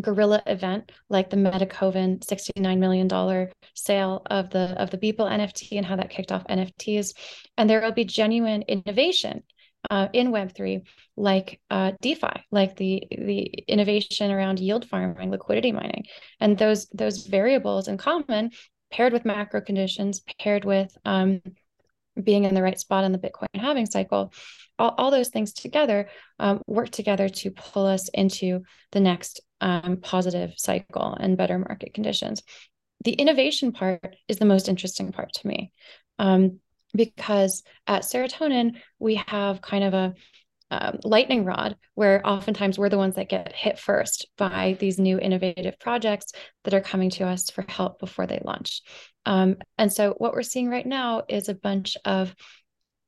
[0.00, 5.86] guerrilla event like the Metakovan $69 million sale of the of the Beeple NFT and
[5.86, 7.14] how that kicked off NFTs.
[7.56, 9.42] And there will be genuine innovation
[9.90, 10.82] uh, in Web3,
[11.16, 16.04] like uh, DeFi, like the the innovation around yield farming, liquidity mining,
[16.40, 18.50] and those those variables in common,
[18.90, 21.40] paired with macro conditions, paired with um,
[22.22, 24.32] being in the right spot in the Bitcoin halving cycle,
[24.78, 28.62] all, all those things together um, work together to pull us into
[28.92, 32.42] the next um, positive cycle and better market conditions.
[33.04, 35.72] The innovation part is the most interesting part to me.
[36.18, 36.60] Um,
[36.98, 40.14] because at serotonin we have kind of a
[40.70, 45.18] um, lightning rod where oftentimes we're the ones that get hit first by these new
[45.18, 46.32] innovative projects
[46.64, 48.82] that are coming to us for help before they launch.
[49.24, 52.34] Um, and so what we're seeing right now is a bunch of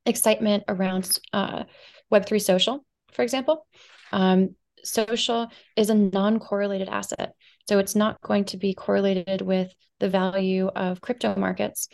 [0.07, 1.65] excitement around uh,
[2.11, 3.67] web3 social for example.
[4.11, 7.33] Um, social is a non-correlated asset.
[7.69, 11.87] So it's not going to be correlated with the value of crypto markets.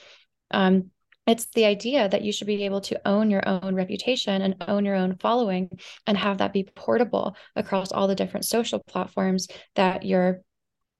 [0.52, 0.92] Um,
[1.28, 4.86] it's the idea that you should be able to own your own reputation and own
[4.86, 5.70] your own following
[6.08, 10.42] and have that be portable across all the different social platforms that you're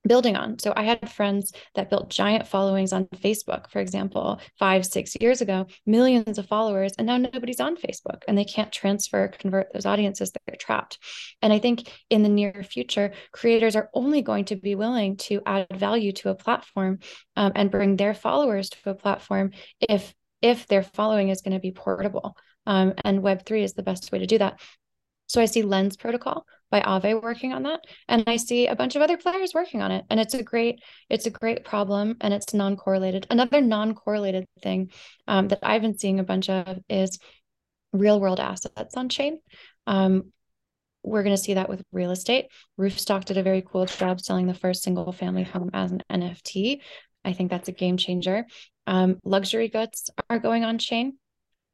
[0.08, 0.58] building on.
[0.60, 5.42] So I had friends that built giant followings on Facebook, for example, five, six years
[5.42, 9.86] ago, millions of followers, and now nobody's on Facebook and they can't transfer, convert those
[9.86, 11.00] audiences, they're trapped.
[11.42, 15.42] And I think in the near future, creators are only going to be willing to
[15.46, 17.00] add value to a platform
[17.36, 19.52] um, and bring their followers to a platform
[19.82, 22.38] if if their following is going to be portable.
[22.66, 24.60] Um, and Web3 is the best way to do that.
[25.28, 28.96] So I see Lens Protocol by Aave working on that, and I see a bunch
[28.96, 30.06] of other players working on it.
[30.10, 33.28] And it's a great, it's a great problem, and it's non-correlated.
[33.30, 34.92] Another non-correlated thing
[35.28, 37.20] um, that I've been seeing a bunch of is
[37.94, 39.40] real-world assets on chain.
[39.86, 40.32] Um,
[41.04, 42.48] we're going to see that with real estate.
[42.80, 46.82] Roofstock did a very cool job selling the first single-family home as an NFT.
[47.24, 48.46] I think that's a game changer.
[48.88, 51.18] Um, luxury goods are going on chain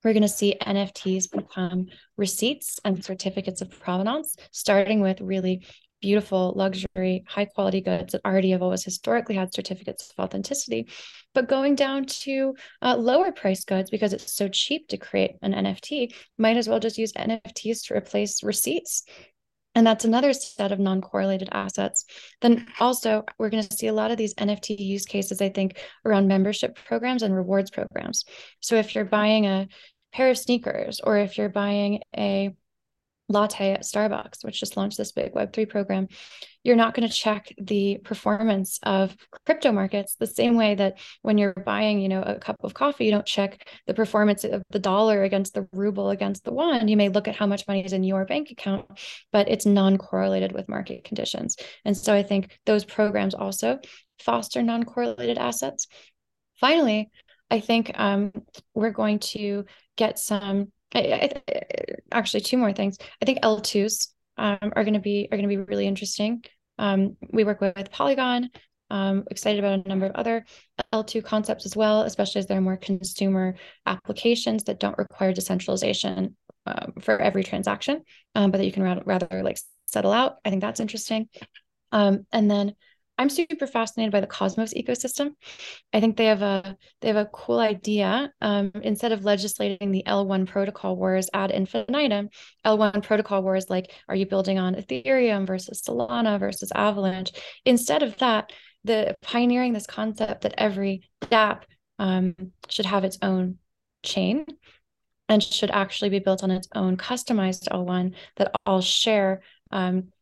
[0.03, 1.87] we're going to see NFTs become
[2.17, 5.65] receipts and certificates of provenance, starting with really
[6.01, 10.89] beautiful, luxury, high quality goods that already have always historically had certificates of authenticity,
[11.33, 15.53] but going down to uh, lower price goods because it's so cheap to create an
[15.53, 19.03] NFT, might as well just use NFTs to replace receipts.
[19.75, 22.05] And that's another set of non correlated assets.
[22.41, 25.79] Then also, we're going to see a lot of these NFT use cases, I think,
[26.05, 28.23] around membership programs and rewards programs.
[28.59, 29.67] So if you're buying a
[30.11, 32.55] pair of sneakers, or if you're buying a
[33.29, 36.07] latte at Starbucks, which just launched this big Web3 program,
[36.63, 39.15] you're not going to check the performance of
[39.45, 43.05] crypto markets the same way that when you're buying, you know, a cup of coffee,
[43.05, 46.87] you don't check the performance of the dollar against the ruble against the won.
[46.87, 48.85] You may look at how much money is in your bank account,
[49.31, 51.57] but it's non-correlated with market conditions.
[51.83, 53.79] And so I think those programs also
[54.19, 55.87] foster non-correlated assets.
[56.59, 57.09] Finally,
[57.51, 58.31] I think um,
[58.73, 59.65] we're going to
[59.97, 60.71] get some.
[60.93, 61.61] I, I,
[62.11, 62.97] actually, two more things.
[63.21, 66.43] I think L2s um, are going to be are going to be really interesting.
[66.77, 68.49] Um, we work with, Polygon.
[68.89, 70.45] Um, excited about a number of other
[70.93, 73.55] L2 concepts as well, especially as there are more consumer
[73.87, 76.35] applications that don't require decentralization
[76.67, 78.03] um, for every transaction,
[78.35, 80.35] um, but that you can rather, rather like settle out.
[80.45, 81.27] I think that's interesting.
[81.91, 82.75] Um, and then
[83.17, 85.31] I'm super fascinated by the Cosmos ecosystem.
[85.93, 88.31] I think they have a they have a cool idea.
[88.41, 92.29] Um, instead of legislating the L1 protocol wars ad infinitum,
[92.65, 97.31] L1 protocol wars like are you building on Ethereum versus Solana versus Avalanche?
[97.65, 98.51] Instead of that,
[98.83, 101.63] the pioneering this concept that every DApp
[101.99, 102.35] um,
[102.67, 103.57] should have its own
[104.03, 104.45] chain
[105.29, 109.41] and should actually be built on its own customized L1 that all share
[109.71, 110.12] um,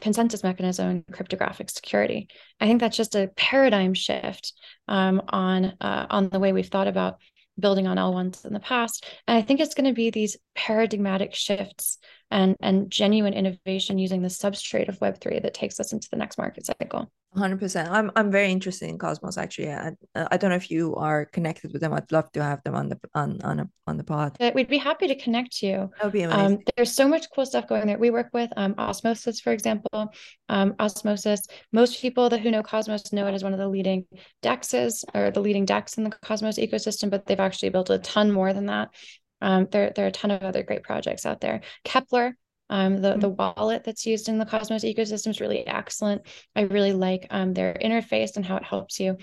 [0.00, 2.28] consensus mechanism and cryptographic security.
[2.60, 4.52] I think that's just a paradigm shift
[4.88, 7.18] um, on uh, on the way we've thought about
[7.58, 9.04] building on L1s in the past.
[9.28, 11.98] And I think it's going to be these paradigmatic shifts
[12.30, 16.38] and and genuine innovation using the substrate of Web3 that takes us into the next
[16.38, 17.10] market cycle.
[17.36, 19.70] 100% i'm i'm very interested in cosmos actually.
[19.70, 21.92] I, I don't know if you are connected with them.
[21.92, 24.36] I'd love to have them on the on on a, on the pod.
[24.54, 25.90] We'd be happy to connect you.
[25.96, 26.56] That would be amazing.
[26.56, 28.50] Um, there's so much cool stuff going there we work with.
[28.56, 30.12] Um, osmosis for example.
[30.48, 34.06] Um, osmosis most people that who know cosmos know it as one of the leading
[34.42, 38.30] dexes or the leading dex in the cosmos ecosystem but they've actually built a ton
[38.30, 38.90] more than that.
[39.42, 41.62] Um, there, there are a ton of other great projects out there.
[41.84, 42.32] Keplr
[42.70, 43.60] um, the, the mm-hmm.
[43.60, 46.22] wallet that's used in the Cosmos ecosystem is really excellent.
[46.56, 49.18] I really like um, their interface and how it helps you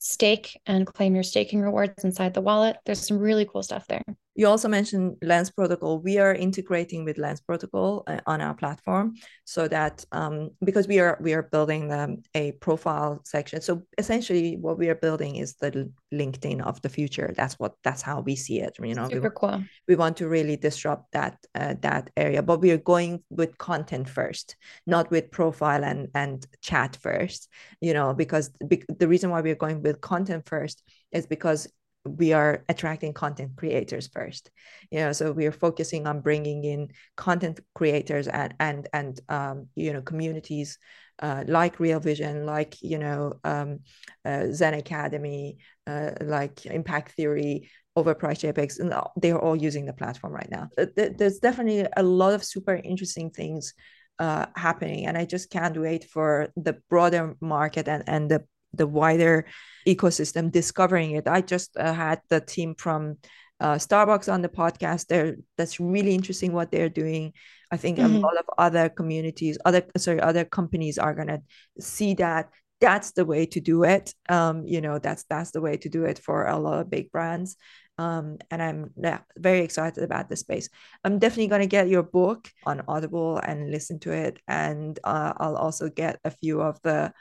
[0.00, 2.76] stake and claim your staking rewards inside the wallet.
[2.84, 4.02] There's some really cool stuff there.
[4.34, 6.00] You also mentioned Lens Protocol.
[6.00, 9.14] We are integrating with Lens Protocol uh, on our platform
[9.44, 13.60] so that um, because we are we are building um, a profile section.
[13.60, 17.32] So essentially, what we are building is the LinkedIn of the future.
[17.36, 18.76] That's what that's how we see it.
[18.82, 19.64] You know, super we, cool.
[19.86, 24.08] We want to really disrupt that uh, that area, but we are going with content
[24.08, 27.48] first, not with profile and and chat first.
[27.80, 30.82] You know, because the reason why we are going with content first
[31.12, 31.68] is because
[32.04, 34.50] we are attracting content creators first
[34.90, 39.66] you know so we are focusing on bringing in content creators and and and um,
[39.74, 40.78] you know communities
[41.20, 43.80] uh, like real vision like you know um,
[44.24, 50.32] uh, zen academy uh, like impact theory overpriced jpegs and they're all using the platform
[50.32, 50.68] right now.
[50.96, 53.72] There's definitely a lot of super interesting things
[54.18, 58.44] uh, happening and i just can't wait for the broader market and and the
[58.76, 59.44] the wider
[59.86, 63.16] ecosystem discovering it i just uh, had the team from
[63.60, 67.32] uh, starbucks on the podcast there that's really interesting what they're doing
[67.70, 68.16] i think mm-hmm.
[68.16, 71.40] a lot of other communities other sorry other companies are going to
[71.80, 72.48] see that
[72.84, 74.14] that's the way to do it.
[74.28, 77.10] Um, you know, that's that's the way to do it for a lot of big
[77.10, 77.56] brands.
[77.96, 80.68] Um, and I'm yeah, very excited about the space.
[81.04, 85.32] I'm definitely going to get your book on Audible and listen to it, and uh,
[85.36, 87.12] I'll also get a few of the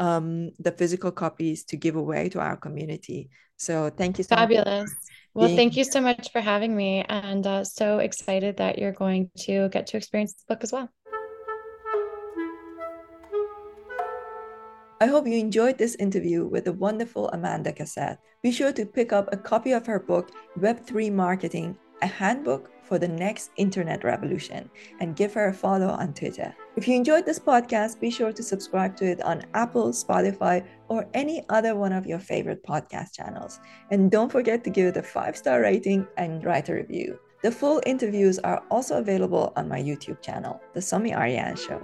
[0.00, 3.30] um, the physical copies to give away to our community.
[3.56, 4.90] So thank you so Fabulous.
[4.90, 4.98] Much
[5.34, 9.30] well, thank you so much for having me, and uh, so excited that you're going
[9.46, 10.88] to get to experience the book as well.
[15.02, 18.18] I hope you enjoyed this interview with the wonderful Amanda Cassatt.
[18.42, 22.98] Be sure to pick up a copy of her book, Web3 Marketing, a handbook for
[22.98, 24.68] the next internet revolution,
[24.98, 26.52] and give her a follow on Twitter.
[26.74, 31.06] If you enjoyed this podcast, be sure to subscribe to it on Apple, Spotify, or
[31.14, 33.60] any other one of your favorite podcast channels.
[33.92, 37.20] And don't forget to give it a five star rating and write a review.
[37.44, 41.80] The full interviews are also available on my YouTube channel, The Somi Arian Show.